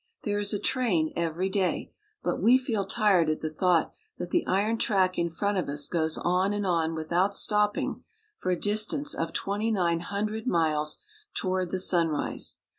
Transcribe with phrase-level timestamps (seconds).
[0.23, 1.93] There is a train every day;
[2.23, 5.87] but we feel tired at the thought that the iron track in front of us
[5.87, 8.03] goes on and on, without stopping,
[8.39, 12.57] for a distance of twenty nine hundred miles toward the sun rise.